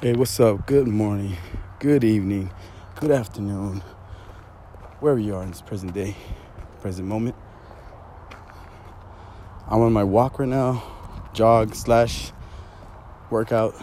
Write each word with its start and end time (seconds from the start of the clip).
Hey, 0.00 0.12
what's 0.12 0.38
up? 0.38 0.64
Good 0.64 0.86
morning, 0.86 1.36
good 1.80 2.04
evening, 2.04 2.52
good 3.00 3.10
afternoon, 3.10 3.82
wherever 5.00 5.18
you 5.18 5.34
are 5.34 5.42
in 5.42 5.48
this 5.48 5.60
present 5.60 5.92
day, 5.92 6.14
present 6.80 7.08
moment. 7.08 7.34
I'm 9.66 9.80
on 9.80 9.92
my 9.92 10.04
walk 10.04 10.38
right 10.38 10.48
now, 10.48 10.84
jog 11.32 11.74
slash 11.74 12.30
workout, 13.28 13.74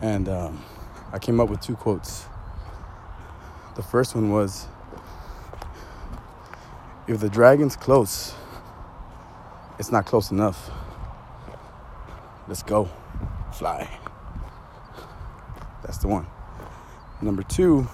and 0.00 0.28
um, 0.28 0.64
I 1.12 1.20
came 1.20 1.38
up 1.38 1.48
with 1.48 1.60
two 1.60 1.76
quotes. 1.76 2.24
The 3.76 3.84
first 3.84 4.16
one 4.16 4.32
was 4.32 4.66
If 7.06 7.20
the 7.20 7.28
dragon's 7.28 7.76
close, 7.76 8.34
it's 9.78 9.92
not 9.92 10.06
close 10.06 10.32
enough. 10.32 10.70
Let's 12.48 12.64
go, 12.64 12.90
fly. 13.52 14.05
That's 15.82 15.98
the 15.98 16.08
one. 16.08 16.26
Number 17.22 17.42
two 17.42 17.88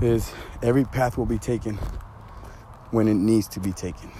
is 0.00 0.32
every 0.62 0.84
path 0.84 1.16
will 1.18 1.26
be 1.26 1.38
taken 1.38 1.78
when 2.90 3.08
it 3.08 3.14
needs 3.14 3.48
to 3.48 3.60
be 3.60 3.72
taken. 3.72 4.10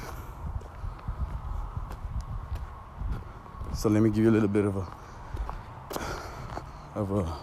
So 3.74 3.88
let 3.88 4.02
me 4.02 4.10
give 4.10 4.24
you 4.24 4.30
a 4.30 4.32
little 4.32 4.48
bit 4.48 4.64
of 4.64 4.76
a 4.76 4.86
of 6.94 7.10
a 7.10 7.38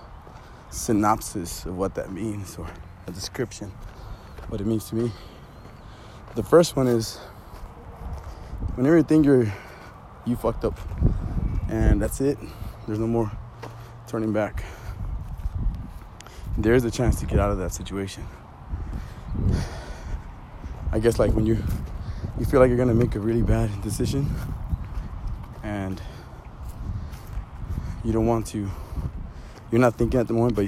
synopsis 0.70 1.66
of 1.66 1.76
what 1.76 1.96
that 1.96 2.12
means 2.12 2.56
or 2.58 2.68
a 3.08 3.12
description 3.12 3.72
what 4.50 4.59
it 4.62 4.68
means 4.68 4.90
to 4.90 4.96
me. 4.96 5.12
The 6.36 6.44
first 6.44 6.76
one 6.76 6.88
is 6.88 7.18
whenever 8.76 8.98
you 8.98 9.04
think 9.04 9.26
you're 9.26 9.52
you 10.26 10.36
fucked 10.36 10.66
up 10.66 10.80
and 11.70 12.02
that's 12.02 12.20
it, 12.22 12.38
there's 12.88 13.00
no 13.00 13.08
more 13.08 13.32
turning 14.09 14.34
back. 14.34 14.63
There's 16.58 16.84
a 16.84 16.90
chance 16.90 17.20
to 17.20 17.28
get 17.28 17.38
out 17.38 17.52
of 17.52 17.59
that 17.59 17.72
situation. 17.72 18.25
I 20.92 20.97
guess 20.97 21.20
like 21.20 21.31
when 21.34 21.45
you 21.45 21.64
you 22.39 22.45
feel 22.45 22.59
like 22.59 22.69
you're 22.69 22.78
gonna 22.78 22.95
make 22.95 23.14
a 23.14 23.19
really 23.19 23.44
bad 23.44 23.69
decision 23.84 24.28
and 25.61 26.02
you 28.03 28.11
don't 28.11 28.25
want 28.25 28.47
to 28.47 28.67
you're 29.72 29.80
not 29.80 29.94
thinking 29.94 30.19
at 30.19 30.28
the 30.28 30.34
moment 30.34 30.56
but 30.56 30.66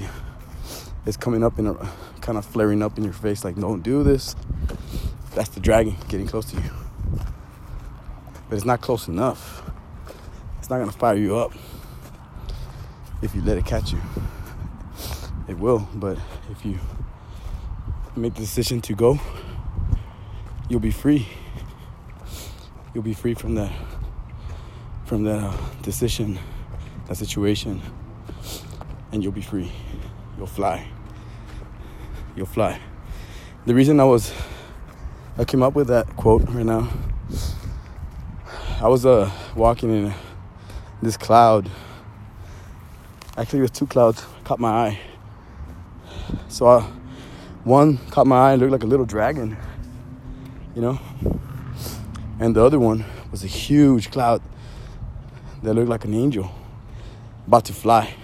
it's 1.04 1.16
coming 1.16 1.42
up 1.42 1.58
in 1.58 1.66
a 1.66 1.74
kind 2.20 2.38
of 2.38 2.44
flaring 2.44 2.80
up 2.80 2.96
in 2.96 3.02
your 3.02 3.12
face 3.12 3.44
like 3.44 3.56
don't 3.56 3.82
do 3.82 4.04
this. 4.04 4.36
That's 5.34 5.48
the 5.48 5.58
dragon 5.58 5.96
getting 6.08 6.28
close 6.28 6.44
to 6.52 6.56
you. 6.56 6.70
But 8.48 8.54
it's 8.54 8.64
not 8.64 8.80
close 8.80 9.08
enough. 9.08 9.68
It's 10.60 10.70
not 10.70 10.78
gonna 10.78 10.92
fire 10.92 11.16
you 11.16 11.36
up 11.36 11.52
if 13.22 13.34
you 13.34 13.42
let 13.42 13.56
it 13.56 13.64
catch 13.64 13.92
you 13.92 14.00
it 15.48 15.58
will. 15.58 15.86
But 15.94 16.18
if 16.50 16.64
you 16.64 16.78
make 18.16 18.34
the 18.34 18.40
decision 18.40 18.80
to 18.82 18.94
go, 18.94 19.20
you'll 20.68 20.80
be 20.80 20.90
free. 20.90 21.28
You'll 22.94 23.04
be 23.04 23.14
free 23.14 23.34
from 23.34 23.54
that 23.54 23.72
from 25.04 25.24
that 25.24 25.42
uh, 25.42 25.52
decision, 25.82 26.38
that 27.06 27.16
situation, 27.16 27.82
and 29.12 29.22
you'll 29.22 29.32
be 29.32 29.42
free. 29.42 29.70
You'll 30.38 30.46
fly. 30.46 30.86
You'll 32.34 32.46
fly. 32.46 32.80
The 33.66 33.74
reason 33.74 34.00
I 34.00 34.04
was 34.04 34.32
I 35.38 35.44
came 35.44 35.62
up 35.62 35.74
with 35.74 35.88
that 35.88 36.16
quote 36.16 36.42
right 36.48 36.64
now. 36.64 36.88
I 38.80 38.88
was 38.88 39.06
uh, 39.06 39.30
walking 39.54 39.90
in 39.90 40.14
this 41.02 41.16
cloud. 41.16 41.70
Actually, 43.36 43.60
it 43.60 43.62
was 43.62 43.70
two 43.70 43.86
clouds 43.86 44.24
caught 44.44 44.60
my 44.60 44.70
eye 44.70 45.00
so 46.48 46.66
I, 46.66 46.80
one 47.64 47.98
caught 48.10 48.26
my 48.26 48.48
eye 48.48 48.52
and 48.52 48.60
looked 48.60 48.72
like 48.72 48.82
a 48.82 48.86
little 48.86 49.06
dragon, 49.06 49.56
you 50.74 50.82
know? 50.82 51.00
And 52.40 52.54
the 52.54 52.62
other 52.62 52.78
one 52.78 53.04
was 53.30 53.44
a 53.44 53.46
huge 53.46 54.10
cloud 54.10 54.42
that 55.62 55.74
looked 55.74 55.88
like 55.88 56.04
an 56.04 56.14
angel 56.14 56.50
about 57.46 57.64
to 57.66 57.72
fly. 57.72 58.14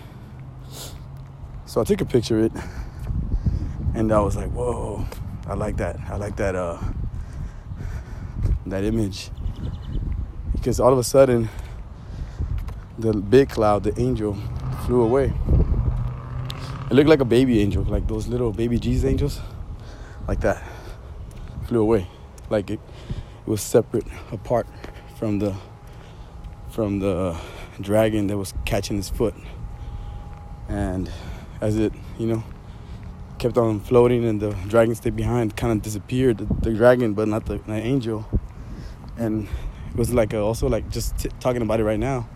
So 1.66 1.80
I 1.80 1.84
took 1.84 2.00
a 2.00 2.04
picture 2.04 2.38
of 2.38 2.56
it 2.56 2.62
and 3.94 4.12
I 4.12 4.20
was 4.20 4.36
like, 4.36 4.50
whoa, 4.50 5.06
I 5.46 5.54
like 5.54 5.76
that. 5.78 5.98
I 6.08 6.16
like 6.16 6.36
that 6.36 6.54
uh 6.54 6.78
that 8.66 8.84
image. 8.84 9.30
Because 10.52 10.80
all 10.80 10.92
of 10.92 10.98
a 10.98 11.04
sudden 11.04 11.48
the 12.98 13.12
big 13.12 13.50
cloud, 13.50 13.84
the 13.84 13.98
angel, 14.00 14.36
flew 14.88 15.02
away. 15.02 15.30
It 16.90 16.94
looked 16.94 17.10
like 17.10 17.20
a 17.20 17.26
baby 17.26 17.60
angel, 17.60 17.84
like 17.84 18.08
those 18.08 18.26
little 18.26 18.52
baby 18.52 18.78
Jesus 18.78 19.04
angels, 19.04 19.38
like 20.26 20.40
that. 20.40 20.64
Flew 21.66 21.82
away, 21.82 22.06
like 22.48 22.70
it, 22.70 22.80
it 23.10 23.50
was 23.50 23.60
separate, 23.60 24.06
apart 24.32 24.66
from 25.18 25.40
the 25.40 25.54
from 26.70 27.00
the 27.00 27.36
dragon 27.82 28.28
that 28.28 28.38
was 28.38 28.54
catching 28.64 28.96
his 28.96 29.10
foot. 29.10 29.34
And 30.70 31.10
as 31.60 31.76
it, 31.76 31.92
you 32.18 32.26
know, 32.26 32.42
kept 33.36 33.58
on 33.58 33.80
floating 33.80 34.24
and 34.24 34.40
the 34.40 34.52
dragon 34.68 34.94
stayed 34.94 35.16
behind, 35.16 35.54
kind 35.54 35.70
of 35.70 35.82
disappeared. 35.82 36.38
The, 36.38 36.46
the 36.62 36.72
dragon, 36.74 37.12
but 37.12 37.28
not 37.28 37.44
the, 37.44 37.58
the, 37.58 37.74
angel. 37.74 38.26
And 39.18 39.48
it 39.90 39.96
was 39.96 40.14
like 40.14 40.32
a, 40.32 40.38
also 40.38 40.66
like 40.66 40.88
just 40.88 41.18
t- 41.18 41.30
talking 41.40 41.60
about 41.60 41.78
it 41.78 41.84
right 41.84 42.00
now. 42.00 42.26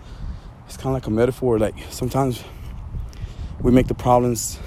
It's 0.72 0.80
kind 0.80 0.96
of 0.96 1.02
like 1.02 1.06
a 1.06 1.10
metaphor. 1.10 1.58
Like 1.58 1.74
sometimes 1.90 2.42
we 3.60 3.70
make 3.70 3.88
the 3.88 3.94
problems 3.94 4.58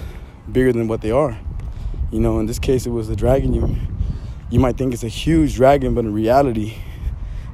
bigger 0.52 0.72
than 0.72 0.88
what 0.88 1.02
they 1.02 1.10
are. 1.10 1.36
You 2.12 2.20
know, 2.20 2.38
in 2.38 2.46
this 2.46 2.60
case, 2.60 2.86
it 2.86 2.92
was 2.92 3.10
a 3.10 3.16
dragon. 3.16 3.56
You 3.56 3.76
you 4.52 4.60
might 4.60 4.78
think 4.78 4.94
it's 4.94 5.04
a 5.04 5.08
huge 5.08 5.56
dragon, 5.56 5.96
but 5.96 6.06
in 6.06 6.14
reality, 6.14 6.76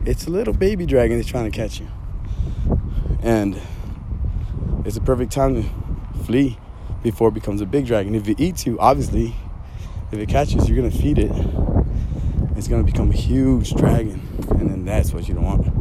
it's 0.05 0.27
a 0.27 0.29
little 0.29 0.53
baby 0.53 0.85
dragon 0.85 1.17
that's 1.17 1.29
trying 1.29 1.49
to 1.49 1.57
catch 1.57 1.79
you. 1.79 1.87
And 3.23 3.57
it's 4.83 4.97
a 4.97 5.01
perfect 5.01 5.31
time 5.31 5.55
to 5.55 6.23
flee 6.25 6.57
before 7.03 7.29
it 7.29 7.33
becomes 7.33 7.61
a 7.61 7.65
big 7.65 7.85
dragon. 7.85 8.15
If 8.15 8.27
it 8.27 8.37
eats 8.37 8.65
you, 8.65 8.77
obviously, 8.81 9.33
if 10.11 10.19
it 10.19 10.27
catches, 10.27 10.67
you're 10.67 10.75
gonna 10.75 10.91
feed 10.91 11.19
it. 11.19 11.31
It's 12.57 12.67
gonna 12.67 12.83
become 12.83 13.11
a 13.11 13.15
huge 13.15 13.73
dragon, 13.75 14.27
and 14.49 14.69
then 14.69 14.83
that's 14.83 15.13
what 15.13 15.29
you 15.29 15.35
don't 15.35 15.45
want. 15.45 15.80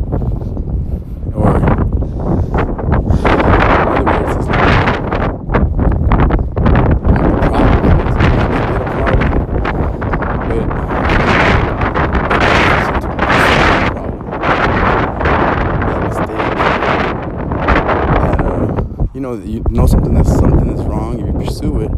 Know 19.36 19.44
you 19.44 19.62
know 19.70 19.86
something 19.86 20.14
that's 20.14 20.30
something 20.30 20.74
that's 20.74 20.86
wrong, 20.88 21.20
if 21.20 21.26
you 21.26 21.32
pursue 21.32 21.80
it, 21.80 21.90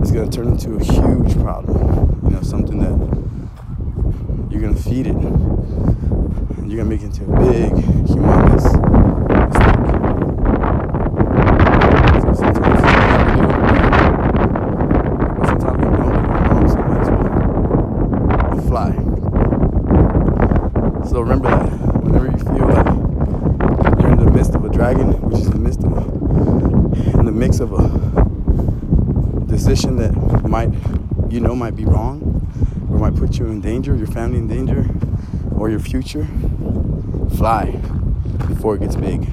it's 0.00 0.10
gonna 0.10 0.30
turn 0.30 0.48
into 0.48 0.74
a 0.76 0.84
huge 0.84 1.38
problem. 1.40 2.20
You 2.24 2.30
know, 2.30 2.42
something 2.42 2.78
that 2.78 4.50
you're 4.50 4.62
gonna 4.62 4.76
feed 4.76 5.06
it, 5.06 5.14
you're 6.66 6.78
gonna 6.78 6.84
make 6.84 7.02
it 7.02 7.06
into 7.06 7.24
a 7.24 7.40
big, 7.40 7.72
humongous. 8.06 8.90
So 21.10 21.20
remember 21.20 21.50
that 21.50 21.66
whenever 22.04 22.26
you 22.26 22.38
feel 22.38 22.68
like 22.68 22.86
you're 24.00 24.12
in 24.12 24.24
the 24.24 24.30
midst 24.30 24.54
of 24.54 24.64
a 24.64 24.69
dragon, 24.80 25.12
which 25.28 25.40
is 25.40 25.46
in 25.48 25.52
the 25.52 25.58
midst 25.58 25.84
of 25.84 25.92
in 27.18 27.26
the 27.26 27.32
mix 27.32 27.60
of 27.60 27.70
a 27.74 29.44
decision 29.44 29.96
that 29.96 30.10
might, 30.48 30.70
you 31.28 31.38
know, 31.38 31.54
might 31.54 31.76
be 31.76 31.84
wrong, 31.84 32.16
or 32.90 32.98
might 32.98 33.14
put 33.14 33.38
you 33.38 33.44
in 33.48 33.60
danger, 33.60 33.94
your 33.94 34.06
family 34.06 34.38
in 34.38 34.48
danger, 34.48 34.86
or 35.58 35.68
your 35.68 35.80
future, 35.80 36.26
fly 37.36 37.72
before 38.48 38.76
it 38.76 38.80
gets 38.80 38.96
big. 38.96 39.28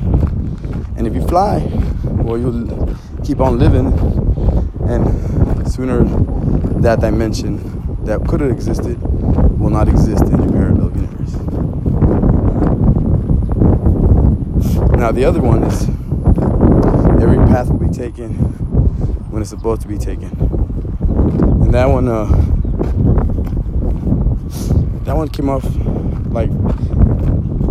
And 0.98 1.08
if 1.08 1.16
you 1.16 1.26
fly, 1.26 1.60
well, 2.04 2.38
you'll 2.38 2.94
keep 3.24 3.40
on 3.40 3.58
living, 3.58 3.88
and 4.84 5.72
sooner 5.72 6.04
that 6.82 7.00
dimension 7.00 8.04
that 8.04 8.28
could 8.28 8.42
have 8.42 8.52
existed 8.52 9.02
will 9.58 9.70
not 9.70 9.88
exist 9.88 10.26
in 10.26 10.50
your 10.52 10.77
Now, 14.98 15.12
the 15.12 15.26
other 15.26 15.40
one 15.42 15.64
is 15.64 15.88
every 17.22 17.38
path 17.48 17.70
will 17.70 17.78
be 17.78 17.94
taken 17.94 18.34
when 19.30 19.44
it's 19.44 19.52
supposed 19.52 19.82
to 19.84 19.88
be 19.88 19.98
taken. 19.98 20.30
And 21.62 21.72
that 21.74 21.86
one, 21.86 22.08
uh, 22.08 22.26
that 25.06 25.16
one 25.16 25.30
came 25.30 25.50
off 25.50 25.64
like 26.32 26.50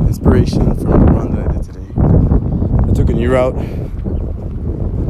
inspiration 0.07 0.75
from 0.77 0.91
the 1.05 1.13
run 1.13 1.35
that 1.35 1.49
I 1.49 1.53
did 1.53 1.65
today. 1.65 2.89
I 2.89 2.95
took 2.95 3.11
a 3.11 3.13
new 3.13 3.33
route 3.33 3.57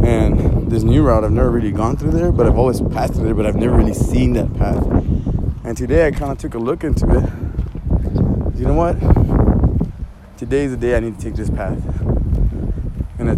And 0.06 0.70
this 0.70 0.84
new 0.84 1.02
route, 1.02 1.24
I've 1.24 1.32
never 1.32 1.50
really 1.50 1.72
gone 1.72 1.96
through 1.96 2.12
there, 2.12 2.30
but 2.30 2.46
I've 2.46 2.56
always 2.56 2.80
passed 2.80 3.14
through 3.14 3.24
there, 3.24 3.34
but 3.34 3.44
I've 3.44 3.56
never 3.56 3.76
really 3.76 3.92
seen 3.92 4.34
that 4.34 4.54
path. 4.56 4.80
And 5.64 5.76
today 5.76 6.06
I 6.06 6.12
kind 6.12 6.30
of 6.30 6.38
took 6.38 6.54
a 6.54 6.58
look 6.58 6.84
into 6.84 7.06
it. 7.06 8.56
You 8.56 8.66
know 8.66 8.74
what? 8.74 8.96
Today 10.38 10.64
is 10.64 10.70
the 10.70 10.76
day 10.76 10.96
I 10.96 11.00
need 11.00 11.19
to 11.19 11.20
take 11.20 11.34
this 11.34 11.50
path. 11.50 11.82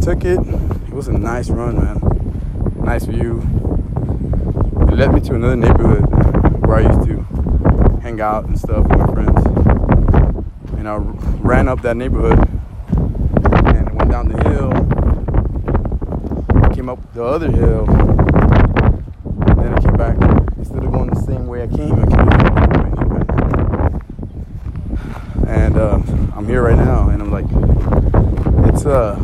Took 0.01 0.25
it. 0.25 0.39
It 0.39 0.93
was 0.95 1.09
a 1.09 1.13
nice 1.13 1.51
run, 1.51 1.77
man. 1.77 2.01
Nice 2.83 3.05
view. 3.05 3.43
It 4.89 4.95
led 4.95 5.13
me 5.13 5.21
to 5.21 5.35
another 5.35 5.57
neighborhood 5.57 6.07
where 6.67 6.79
I 6.79 6.81
used 6.81 7.07
to 7.09 7.27
hang 8.01 8.21
out 8.21 8.47
and 8.47 8.59
stuff 8.59 8.87
with 8.89 8.99
my 8.99 9.07
friends. 9.13 9.45
And 10.79 10.89
I 10.89 10.97
ran 10.97 11.69
up 11.69 11.83
that 11.83 11.97
neighborhood 11.99 12.39
and 12.39 13.95
went 13.99 14.11
down 14.11 14.29
the 14.29 14.43
hill. 14.49 14.73
Came 16.73 16.89
up 16.89 17.13
the 17.13 17.23
other 17.23 17.51
hill. 17.51 17.85
And 19.49 19.59
then 19.59 19.75
I 19.75 19.81
came 19.81 19.97
back. 19.97 20.17
Instead 20.57 20.85
of 20.85 20.91
going 20.91 21.11
the 21.11 21.21
same 21.21 21.47
way 21.49 21.65
I 21.65 21.67
came, 21.67 21.93
I 21.93 22.07
came. 22.07 22.29
And 25.47 25.77
uh, 25.77 26.01
I'm 26.35 26.47
here 26.47 26.63
right 26.63 26.77
now, 26.77 27.11
and 27.11 27.21
I'm 27.21 27.31
like, 27.31 27.45
it's 28.73 28.87
a 28.87 29.17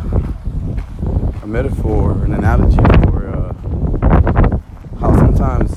metaphor, 1.55 2.11
an 2.25 2.33
analogy 2.33 2.75
for 3.05 3.29
uh, 3.29 3.53
how 4.99 5.15
sometimes 5.15 5.73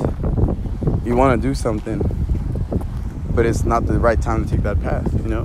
you 1.06 1.14
want 1.14 1.40
to 1.40 1.48
do 1.48 1.54
something 1.54 2.02
but 3.38 3.46
it's 3.46 3.62
not 3.62 3.86
the 3.86 3.96
right 3.96 4.20
time 4.20 4.44
to 4.44 4.50
take 4.50 4.64
that 4.64 4.82
path, 4.82 5.08
you 5.22 5.28
know? 5.28 5.44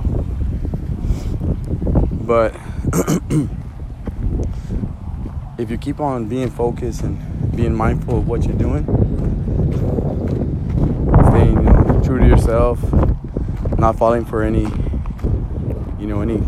But 2.10 2.52
if 5.58 5.70
you 5.70 5.78
keep 5.78 6.00
on 6.00 6.28
being 6.28 6.50
focused 6.50 7.02
and 7.02 7.54
being 7.54 7.72
mindful 7.72 8.18
of 8.18 8.26
what 8.26 8.44
you're 8.44 8.58
doing, 8.58 8.84
staying 11.28 12.02
true 12.02 12.18
to 12.18 12.26
yourself, 12.26 12.80
not 13.78 13.96
falling 13.96 14.24
for 14.24 14.42
any, 14.42 14.66
you 16.00 16.08
know, 16.08 16.20
any 16.20 16.38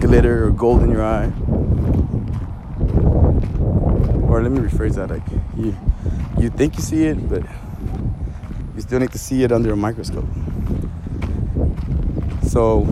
glitter 0.00 0.48
or 0.48 0.50
gold 0.50 0.82
in 0.82 0.90
your 0.90 1.04
eye. 1.04 1.30
Or 4.36 4.42
let 4.42 4.52
me 4.52 4.58
rephrase 4.58 4.96
that, 4.96 5.08
like 5.08 5.22
you 5.56 5.74
you 6.38 6.50
think 6.50 6.76
you 6.76 6.82
see 6.82 7.04
it, 7.06 7.26
but 7.26 7.42
you 8.74 8.82
still 8.82 9.00
need 9.00 9.10
to 9.12 9.18
see 9.18 9.44
it 9.44 9.50
under 9.50 9.72
a 9.72 9.76
microscope. 9.76 10.28
So 12.42 12.84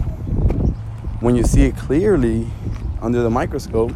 when 1.20 1.36
you 1.36 1.42
see 1.42 1.64
it 1.64 1.76
clearly 1.76 2.46
under 3.02 3.22
the 3.22 3.28
microscope, 3.28 3.92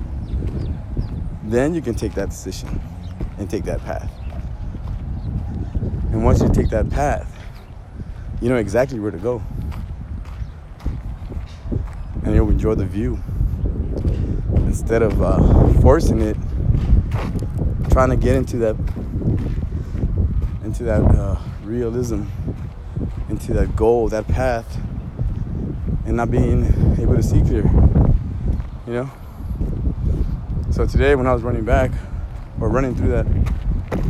then 1.44 1.72
you 1.72 1.80
can 1.80 1.94
take 1.94 2.12
that 2.16 2.28
decision 2.28 2.82
and 3.38 3.48
take 3.48 3.64
that 3.64 3.80
path. 3.80 4.12
And 6.12 6.22
once 6.22 6.42
you 6.42 6.50
take 6.50 6.68
that 6.68 6.90
path, 6.90 7.34
you 8.42 8.50
know 8.50 8.56
exactly 8.56 9.00
where 9.00 9.10
to 9.10 9.16
go. 9.16 9.42
And 12.24 12.34
you'll 12.34 12.50
enjoy 12.50 12.74
the 12.74 12.84
view. 12.84 13.18
Instead 14.66 15.00
of 15.00 15.22
uh, 15.22 15.80
forcing 15.80 16.20
it, 16.20 16.36
trying 17.90 18.10
to 18.10 18.16
get 18.16 18.36
into 18.36 18.56
that 18.58 18.76
into 20.64 20.84
that 20.84 21.02
uh, 21.02 21.38
realism, 21.62 22.24
into 23.28 23.54
that 23.54 23.74
goal, 23.74 24.08
that 24.08 24.28
path 24.28 24.78
and 26.08 26.16
not 26.16 26.30
being 26.30 26.64
able 26.98 27.14
to 27.14 27.22
see 27.22 27.40
clear. 27.42 27.64
You 28.86 28.92
know? 28.92 29.10
So 30.70 30.86
today 30.86 31.14
when 31.14 31.26
I 31.26 31.34
was 31.34 31.42
running 31.42 31.64
back 31.64 31.90
or 32.60 32.68
running 32.68 32.94
through 32.94 33.08
that, 33.08 33.26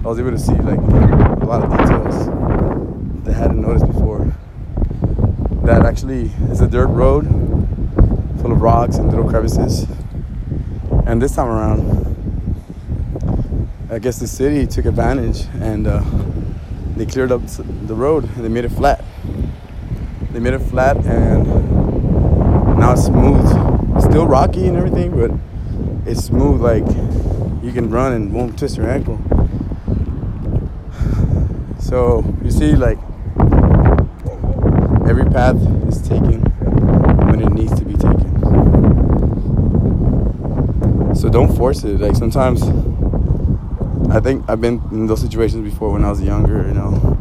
I 0.04 0.08
was 0.08 0.18
able 0.20 0.30
to 0.30 0.38
see 0.38 0.52
like 0.52 0.78
a 0.78 1.44
lot 1.44 1.64
of 1.64 1.70
details 1.70 2.26
that 3.24 3.34
I 3.34 3.38
hadn't 3.38 3.60
noticed 3.60 3.86
before. 3.86 4.32
That 5.64 5.84
actually 5.84 6.30
is 6.50 6.60
a 6.60 6.68
dirt 6.68 6.86
road 6.86 7.26
full 8.40 8.52
of 8.52 8.60
rocks 8.62 8.96
and 8.96 9.08
little 9.10 9.28
crevices. 9.28 9.86
And 11.06 11.20
this 11.20 11.34
time 11.34 11.48
around, 11.48 12.08
I 13.90 13.98
guess 13.98 14.18
the 14.18 14.26
city 14.26 14.66
took 14.66 14.84
advantage 14.84 15.46
and 15.62 15.86
uh, 15.86 16.04
they 16.94 17.06
cleared 17.06 17.32
up 17.32 17.40
the 17.46 17.94
road 17.94 18.24
and 18.24 18.44
they 18.44 18.48
made 18.50 18.66
it 18.66 18.72
flat. 18.72 19.02
They 20.30 20.40
made 20.40 20.52
it 20.52 20.58
flat 20.58 20.98
and 21.06 21.46
now 22.78 22.92
it's 22.92 23.06
smooth. 23.06 23.48
Still 24.02 24.26
rocky 24.26 24.66
and 24.66 24.76
everything, 24.76 25.10
but 25.16 25.30
it's 26.06 26.22
smooth. 26.22 26.60
Like 26.60 26.84
you 27.64 27.72
can 27.72 27.88
run 27.88 28.12
and 28.12 28.30
won't 28.30 28.58
twist 28.58 28.76
your 28.76 28.90
ankle. 28.90 29.18
So 31.80 32.22
you 32.42 32.50
see, 32.50 32.76
like 32.76 32.98
every 35.08 35.24
path 35.30 35.56
is 35.88 36.02
taken 36.06 36.42
when 37.30 37.40
it 37.40 37.54
needs 37.54 37.74
to 37.78 37.86
be 37.86 37.94
taken. 37.94 38.34
So 41.14 41.30
don't 41.30 41.56
force 41.56 41.84
it. 41.84 41.98
Like 41.98 42.16
sometimes, 42.16 42.62
I 44.10 44.20
think 44.20 44.48
I've 44.48 44.60
been 44.60 44.82
in 44.90 45.06
those 45.06 45.20
situations 45.20 45.70
before 45.70 45.92
when 45.92 46.02
I 46.04 46.08
was 46.08 46.22
younger. 46.22 46.66
You 46.66 46.74
know, 46.74 47.18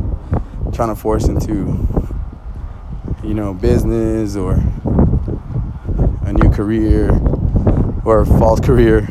trying 0.74 0.90
to 0.90 0.96
force 0.96 1.28
into 1.28 1.54
you 3.24 3.34
know 3.34 3.54
business 3.54 4.36
or 4.38 4.54
a 6.26 6.34
new 6.34 6.50
career 6.50 7.12
or 8.06 8.22
a 8.22 8.26
false 8.26 8.62
career. 8.62 9.08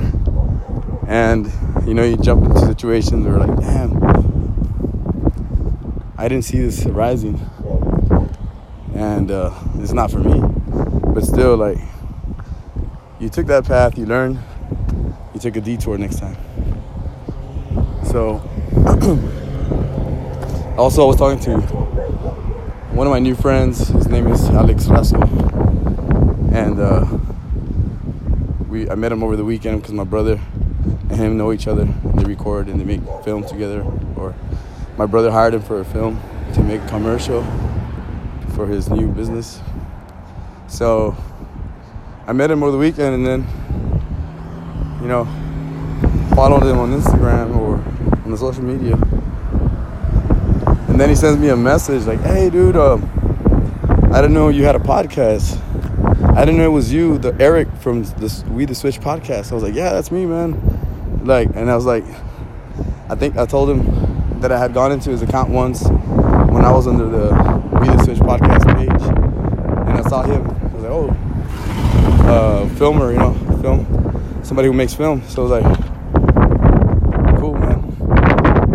And 1.06 1.52
you 1.86 1.92
know, 1.92 2.02
you 2.02 2.16
jump 2.16 2.44
into 2.44 2.60
situations 2.60 3.26
where 3.26 3.38
like, 3.38 3.58
damn, 3.60 3.92
I 6.16 6.28
didn't 6.28 6.44
see 6.44 6.58
this 6.58 6.84
rising, 6.86 7.38
and 8.94 9.30
uh, 9.30 9.52
it's 9.76 9.92
not 9.92 10.10
for 10.10 10.18
me. 10.18 10.40
But 11.14 11.24
still, 11.24 11.56
like, 11.56 11.78
you 13.20 13.28
took 13.28 13.46
that 13.48 13.66
path, 13.66 13.98
you 13.98 14.06
learned, 14.06 14.38
you 15.34 15.40
took 15.40 15.56
a 15.56 15.60
detour 15.60 15.98
next 15.98 16.20
time. 16.20 16.36
So, 18.16 18.36
also, 20.78 21.02
I 21.02 21.06
was 21.06 21.16
talking 21.16 21.38
to 21.40 21.60
one 22.96 23.06
of 23.06 23.10
my 23.10 23.18
new 23.18 23.34
friends. 23.34 23.88
His 23.88 24.08
name 24.08 24.26
is 24.28 24.42
Alex 24.48 24.86
Rasso 24.86 25.20
and 26.50 26.80
uh, 26.80 27.04
we 28.70 28.88
I 28.88 28.94
met 28.94 29.12
him 29.12 29.22
over 29.22 29.36
the 29.36 29.44
weekend 29.44 29.82
because 29.82 29.92
my 29.92 30.04
brother 30.04 30.40
and 31.10 31.12
him 31.12 31.36
know 31.36 31.52
each 31.52 31.68
other. 31.68 31.84
They 32.14 32.24
record 32.24 32.68
and 32.68 32.80
they 32.80 32.86
make 32.86 33.02
film 33.22 33.46
together. 33.46 33.82
Or 34.16 34.34
my 34.96 35.04
brother 35.04 35.30
hired 35.30 35.52
him 35.52 35.60
for 35.60 35.80
a 35.80 35.84
film 35.84 36.18
to 36.54 36.62
make 36.62 36.80
a 36.80 36.88
commercial 36.88 37.44
for 38.54 38.66
his 38.66 38.88
new 38.88 39.08
business. 39.08 39.60
So 40.68 41.14
I 42.26 42.32
met 42.32 42.50
him 42.50 42.62
over 42.62 42.72
the 42.72 42.78
weekend 42.78 43.14
and 43.14 43.26
then 43.26 43.46
you 45.02 45.06
know 45.06 45.26
followed 46.34 46.62
him 46.62 46.78
on 46.78 46.98
Instagram 46.98 47.54
or 47.54 47.84
on 48.26 48.32
the 48.32 48.38
social 48.38 48.62
media. 48.62 48.94
And 50.88 51.00
then 51.00 51.08
he 51.08 51.14
sends 51.14 51.40
me 51.40 51.48
a 51.48 51.56
message 51.56 52.06
like, 52.06 52.20
"Hey, 52.20 52.50
dude, 52.50 52.76
uh, 52.76 52.98
I 54.12 54.20
didn't 54.20 54.34
know 54.34 54.50
you 54.50 54.64
had 54.64 54.76
a 54.76 54.80
podcast." 54.80 55.62
I 56.36 56.44
didn't 56.44 56.58
know 56.58 56.66
it 56.66 56.72
was 56.72 56.92
you, 56.92 57.16
the 57.16 57.34
Eric 57.40 57.66
from 57.80 58.02
the 58.04 58.44
We 58.50 58.66
the 58.66 58.74
Switch 58.74 59.00
podcast. 59.00 59.52
I 59.52 59.54
was 59.54 59.62
like, 59.62 59.74
yeah, 59.74 59.94
that's 59.94 60.10
me, 60.10 60.26
man. 60.26 60.52
Like, 61.24 61.48
and 61.54 61.70
I 61.70 61.74
was 61.74 61.86
like, 61.86 62.04
I 63.08 63.14
think 63.14 63.38
I 63.38 63.46
told 63.46 63.70
him 63.70 64.40
that 64.40 64.52
I 64.52 64.58
had 64.58 64.74
gone 64.74 64.92
into 64.92 65.08
his 65.08 65.22
account 65.22 65.48
once 65.48 65.84
when 65.88 66.62
I 66.62 66.70
was 66.70 66.86
under 66.86 67.06
the 67.06 67.28
We 67.80 67.86
the 67.86 68.04
Switch 68.04 68.18
podcast 68.18 68.66
page, 68.76 69.02
and 69.88 69.98
I 69.98 70.02
saw 70.10 70.24
him. 70.24 70.46
I 70.46 70.74
was 70.74 70.82
like, 70.82 70.92
oh, 70.92 71.08
uh, 72.28 72.68
filmer, 72.76 73.12
you 73.12 73.18
know, 73.18 73.32
film, 73.62 73.86
somebody 74.42 74.68
who 74.68 74.74
makes 74.74 74.92
film. 74.92 75.22
So 75.28 75.46
I 75.46 75.48
was 75.48 75.62
like, 75.62 75.64
cool, 77.40 77.54
man. 77.54 77.80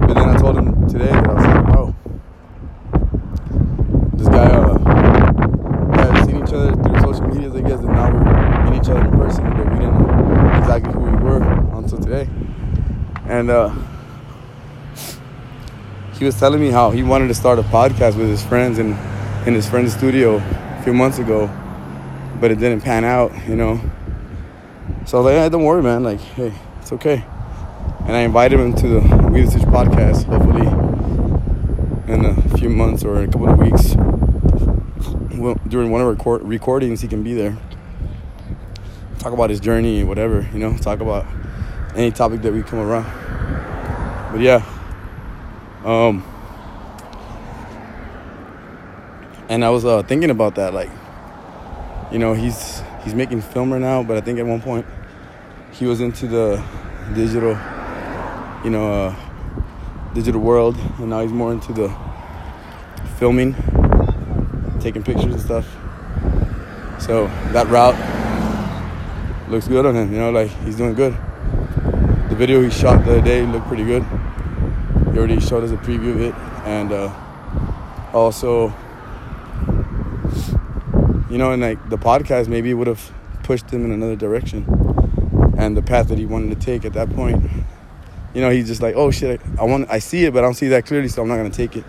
But 0.07 0.15
then 0.15 0.29
I 0.29 0.37
told 0.39 0.57
him 0.57 0.89
today 0.89 1.11
that 1.11 1.29
I 1.29 1.33
was 1.33 1.45
like, 1.45 1.77
oh, 1.77 1.95
this 4.17 4.27
guy. 4.29 4.47
Uh, 4.49 4.81
each 6.51 6.53
other 6.53 6.73
through 6.83 6.99
social 6.99 7.27
medias, 7.27 7.55
I 7.55 7.61
guess, 7.61 7.79
and 7.79 7.87
now 7.87 8.11
we're 8.11 8.63
meeting 8.63 8.81
each 8.81 8.89
other 8.89 9.05
in 9.05 9.11
person, 9.11 9.43
but 9.51 9.71
we 9.71 9.79
didn't 9.79 9.99
know 10.01 10.57
exactly 10.57 10.93
who 10.93 10.99
we 10.99 11.11
were 11.11 11.41
until 11.77 11.97
today. 11.99 12.27
And 13.41 13.49
uh, 13.49 13.73
he 16.13 16.25
was 16.25 16.39
telling 16.39 16.61
me 16.61 16.69
how 16.69 16.91
he 16.91 17.01
wanted 17.01 17.27
to 17.29 17.33
start 17.33 17.57
a 17.57 17.63
podcast 17.63 18.15
with 18.15 18.29
his 18.29 18.45
friends 18.45 18.77
in, 18.77 18.95
in 19.47 19.55
his 19.55 19.67
friend's 19.67 19.95
studio 19.95 20.35
a 20.35 20.81
few 20.83 20.93
months 20.93 21.17
ago, 21.17 21.49
but 22.39 22.51
it 22.51 22.59
didn't 22.59 22.81
pan 22.81 23.03
out, 23.03 23.31
you 23.47 23.55
know. 23.55 23.81
So 25.07 25.17
I 25.17 25.21
was 25.21 25.25
like, 25.25 25.33
yeah, 25.33 25.49
don't 25.49 25.63
worry, 25.63 25.81
man. 25.81 26.03
Like, 26.03 26.19
hey, 26.19 26.53
it's 26.81 26.91
okay. 26.91 27.25
And 28.01 28.15
I 28.15 28.19
invited 28.19 28.59
him 28.59 28.75
to 28.75 28.87
the 28.87 29.29
We 29.31 29.41
the 29.41 29.49
Switch 29.49 29.63
podcast, 29.63 30.25
hopefully 30.25 30.67
in 32.13 32.23
a 32.23 32.57
few 32.59 32.69
months 32.69 33.03
or 33.03 33.23
a 33.23 33.25
couple 33.25 33.49
of 33.49 33.57
weeks 33.57 33.95
during 35.67 35.89
one 35.89 36.01
of 36.01 36.27
our 36.27 36.37
recordings, 36.43 37.01
he 37.01 37.07
can 37.07 37.23
be 37.23 37.33
there. 37.33 37.57
Talk 39.17 39.33
about 39.33 39.49
his 39.49 39.59
journey, 39.59 40.03
whatever, 40.03 40.47
you 40.53 40.59
know. 40.59 40.77
Talk 40.77 40.99
about 40.99 41.25
any 41.95 42.11
topic 42.11 42.43
that 42.43 42.53
we 42.53 42.61
come 42.61 42.79
around. 42.79 43.30
But 44.31 44.39
yeah, 44.39 44.63
um, 45.83 46.23
and 49.49 49.65
I 49.65 49.69
was 49.69 49.83
uh, 49.83 50.03
thinking 50.03 50.29
about 50.29 50.55
that, 50.55 50.73
like, 50.73 50.89
you 52.13 52.17
know, 52.17 52.33
he's 52.33 52.81
he's 53.03 53.13
making 53.13 53.41
film 53.41 53.73
right 53.73 53.81
now, 53.81 54.03
but 54.03 54.15
I 54.15 54.21
think 54.21 54.39
at 54.39 54.45
one 54.45 54.61
point 54.61 54.85
he 55.73 55.85
was 55.85 55.99
into 55.99 56.27
the 56.27 56.63
digital, 57.13 57.57
you 58.63 58.69
know, 58.69 58.93
uh, 58.93 59.15
digital 60.13 60.39
world, 60.39 60.77
and 60.99 61.09
now 61.09 61.19
he's 61.19 61.33
more 61.33 61.51
into 61.51 61.73
the 61.73 61.93
filming, 63.17 63.53
taking 64.79 65.03
pictures 65.03 65.33
and 65.33 65.41
stuff. 65.41 65.67
So 66.99 67.27
that 67.51 67.67
route 67.67 67.97
looks 69.49 69.67
good 69.67 69.85
on 69.85 69.93
him, 69.93 70.13
you 70.13 70.19
know, 70.19 70.31
like 70.31 70.51
he's 70.63 70.77
doing 70.77 70.93
good. 70.93 71.17
The 72.29 72.35
video 72.37 72.61
he 72.61 72.69
shot 72.69 73.03
the 73.03 73.11
other 73.11 73.21
day 73.21 73.45
looked 73.45 73.67
pretty 73.67 73.83
good. 73.83 74.05
Already 75.21 75.39
showed 75.39 75.63
us 75.63 75.69
a 75.69 75.77
preview 75.77 76.15
of 76.15 76.21
it, 76.21 76.33
and 76.65 76.91
uh, 76.91 77.13
also, 78.11 78.73
you 81.29 81.37
know, 81.37 81.51
and 81.51 81.61
like 81.61 81.89
the 81.91 81.97
podcast 81.99 82.47
maybe 82.47 82.73
would 82.73 82.87
have 82.87 83.11
pushed 83.43 83.69
him 83.69 83.85
in 83.85 83.91
another 83.91 84.15
direction, 84.15 84.65
and 85.59 85.77
the 85.77 85.83
path 85.83 86.07
that 86.07 86.17
he 86.17 86.25
wanted 86.25 86.59
to 86.59 86.65
take 86.65 86.85
at 86.85 86.93
that 86.93 87.07
point. 87.11 87.39
You 88.33 88.41
know, 88.41 88.49
he's 88.49 88.65
just 88.65 88.81
like, 88.81 88.95
oh 88.95 89.11
shit, 89.11 89.39
I 89.59 89.63
want, 89.63 89.91
I 89.91 89.99
see 89.99 90.25
it, 90.25 90.33
but 90.33 90.39
I 90.39 90.41
don't 90.41 90.55
see 90.55 90.69
that 90.69 90.87
clearly, 90.87 91.07
so 91.07 91.21
I'm 91.21 91.27
not 91.27 91.37
gonna 91.37 91.51
take 91.51 91.75
it. 91.75 91.85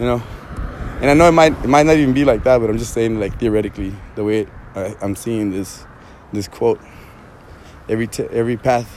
You 0.00 0.06
know, 0.06 0.22
and 1.00 1.08
I 1.12 1.14
know 1.14 1.28
it 1.28 1.32
might, 1.32 1.52
it 1.52 1.68
might 1.68 1.86
not 1.86 1.96
even 1.96 2.12
be 2.12 2.24
like 2.24 2.42
that, 2.42 2.58
but 2.58 2.68
I'm 2.68 2.78
just 2.78 2.92
saying, 2.92 3.20
like 3.20 3.38
theoretically, 3.38 3.94
the 4.16 4.24
way 4.24 4.48
I, 4.74 4.96
I'm 5.00 5.14
seeing 5.14 5.52
this, 5.52 5.86
this 6.32 6.48
quote. 6.48 6.80
Every 7.88 8.08
t- 8.08 8.26
every 8.32 8.56
path 8.56 8.92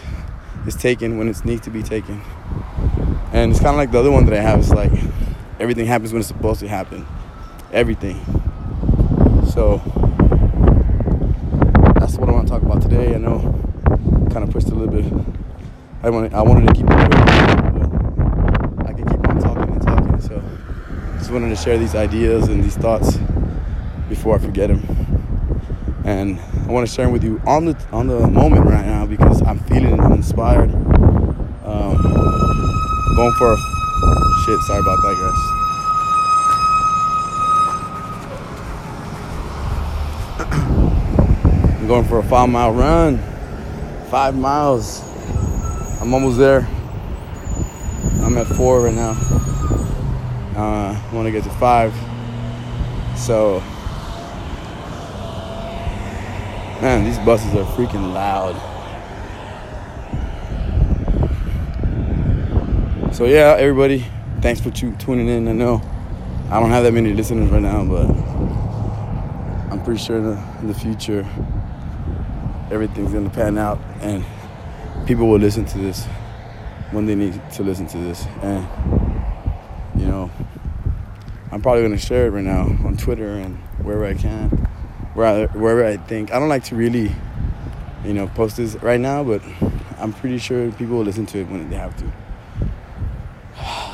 is 0.65 0.74
taken 0.74 1.20
when 1.20 1.27
it 1.27 1.46
needs 1.46 1.62
to 1.62 1.70
be 1.70 1.84
taken. 1.84 2.24
And 3.34 3.52
it's 3.52 3.60
kind 3.60 3.72
of 3.72 3.78
like 3.78 3.92
the 3.92 4.00
other 4.00 4.12
one 4.12 4.26
that 4.26 4.34
I 4.34 4.42
have. 4.42 4.60
It's 4.60 4.70
like 4.70 4.92
everything 5.60 5.86
happens 5.86 6.12
when 6.12 6.20
it's 6.20 6.28
supposed 6.28 6.60
to 6.60 6.68
happen. 6.68 7.06
Everything. 7.72 8.20
So 9.52 9.78
that's 12.00 12.18
what 12.18 12.30
I 12.30 12.34
want 12.34 12.48
to 12.48 12.54
talk 12.54 12.62
about 12.62 12.82
today. 12.82 13.16
I 13.16 13.18
know 13.18 13.40
kind 14.32 14.44
of 14.44 14.52
pushed 14.52 14.70
a 14.70 14.76
little 14.76 14.94
bit. 14.94 15.06
I 16.04 16.10
wanted 16.10 16.34
I 16.34 16.42
wanted 16.42 16.68
to 16.68 16.74
keep 16.74 16.86
it 16.90 16.96
quick, 16.96 17.10
but 17.12 18.88
I 18.88 18.94
can 18.94 19.06
keep 19.08 19.28
on 19.28 19.40
talking 19.40 19.74
and 19.74 19.82
talking. 19.82 20.22
So 20.22 20.42
just 21.18 21.32
wanted 21.32 21.50
to 21.50 21.56
share 21.56 21.78
these 21.78 21.96
ideas 21.96 22.48
and 22.48 22.64
these 22.64 22.78
thoughts 22.78 23.18
before 24.10 24.36
I 24.36 24.40
forget 24.40 24.70
them. 24.70 24.82
And 26.06 26.40
I 26.68 26.72
want 26.72 26.88
to 26.88 26.94
share 26.94 27.06
them 27.06 27.14
with 27.14 27.24
you 27.24 27.42
on 27.46 27.66
the 27.66 27.78
on 27.92 28.08
the 28.08 28.28
moment 28.28 28.66
right 28.66 28.86
now 28.86 29.06
because 29.06 29.42
I'm 29.44 29.60
feeling 29.60 30.00
inspired. 30.12 30.72
Um, 31.64 32.11
going 33.15 33.34
for 33.34 33.53
a 33.53 33.58
shit. 34.46 34.60
Sorry 34.62 34.80
about 34.80 34.98
that, 35.01 35.15
guys. 35.20 35.62
I'm 41.80 41.88
going 41.88 42.06
for 42.06 42.20
a 42.20 42.24
five 42.24 42.50
mile 42.50 42.72
run. 42.72 43.18
Five 44.10 44.36
miles. 44.36 45.01
I'm 46.01 46.13
almost 46.13 46.38
there. 46.38 46.68
I'm 48.24 48.38
at 48.38 48.48
four 48.48 48.82
right 48.82 48.94
now. 48.94 49.12
Uh, 50.56 50.94
I 50.94 51.13
want 51.13 51.25
to 51.27 51.32
get 51.32 51.44
to 51.44 51.50
five. 51.51 51.94
So, 53.18 53.60
man, 56.82 57.03
these 57.03 57.20
buses 57.20 57.53
are 57.56 57.65
freaking 57.75 58.13
loud. 58.13 58.71
So 63.22 63.28
yeah, 63.28 63.56
everybody, 63.56 64.04
thanks 64.42 64.60
for 64.60 64.72
tu- 64.72 64.96
tuning 64.96 65.28
in. 65.28 65.48
I 65.48 65.51
know 65.51 65.80
I 66.50 66.60
don't 66.60 66.72
have 66.72 66.84
that 66.86 66.92
many 66.92 67.13
listeners 67.13 67.51
right 67.51 67.62
now, 67.62 67.86
but 67.86 68.10
I'm 69.72 69.80
pretty 69.84 70.00
sure 70.00 70.18
in 70.18 70.24
the, 70.24 70.44
in 70.62 70.68
the 70.68 70.74
future 70.74 71.22
everything's 72.72 73.13
gonna 73.13 73.30
pan 73.30 73.60
out 73.60 73.78
and 74.00 74.25
people 75.06 75.28
will 75.28 75.38
listen 75.38 75.66
to 75.66 75.78
this 75.78 76.04
when 76.90 77.06
they 77.06 77.13
need 77.13 77.40
to 77.51 77.62
listen 77.62 77.86
to 77.90 77.98
this. 78.00 78.25
And 78.42 78.68
you 79.96 80.08
know, 80.08 80.32
I'm 81.51 81.62
probably 81.62 81.84
gonna 81.84 82.00
share 82.00 82.25
it 82.25 82.32
right 82.32 82.44
now 82.44 82.62
on 82.84 82.98
Twitter 82.98 83.36
and 83.36 83.56
wherever 83.84 84.04
I 84.04 84.16
can, 84.16 84.50
where 85.13 85.48
wherever 85.50 85.86
I 85.86 85.98
think. 85.98 86.34
I 86.34 86.40
don't 86.40 86.50
like 86.50 86.63
to 86.63 86.75
really, 86.75 87.12
you 88.04 88.16
know, 88.16 88.25
post 88.30 88.58
this 88.58 88.74
right 88.78 89.00
now, 89.00 89.24
but 89.24 89.44
I'm 90.00 90.12
pretty 90.12 90.40
sure 90.40 90.72
people 90.72 90.96
will 90.96 91.04
listen 91.04 91.28
to 91.28 91.42
it 91.42 91.48
when 91.50 91.70
they 91.70 91.75
have 91.75 91.96
to. 91.98 92.12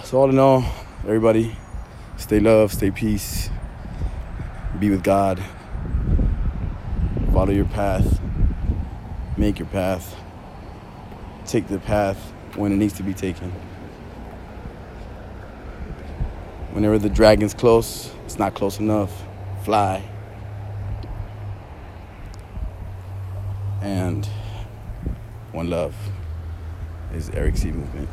So 0.07 0.21
all 0.21 0.29
in 0.29 0.39
all, 0.39 0.63
everybody, 1.03 1.53
stay 2.15 2.39
love, 2.39 2.71
stay 2.71 2.91
peace, 2.91 3.49
be 4.79 4.89
with 4.89 5.03
God, 5.03 5.37
follow 7.33 7.51
your 7.51 7.65
path, 7.65 8.21
make 9.35 9.59
your 9.59 9.67
path, 9.67 10.15
take 11.45 11.67
the 11.67 11.79
path 11.79 12.17
when 12.55 12.71
it 12.71 12.77
needs 12.77 12.93
to 12.93 13.03
be 13.03 13.13
taken. 13.13 13.51
Whenever 16.71 16.97
the 16.97 17.09
dragon's 17.09 17.53
close, 17.53 18.09
it's 18.23 18.39
not 18.39 18.53
close 18.53 18.79
enough, 18.79 19.11
fly. 19.65 20.01
And 23.81 24.25
one 25.51 25.69
love 25.69 25.93
is 27.13 27.29
Eric 27.31 27.57
C. 27.57 27.73
Movement. 27.73 28.07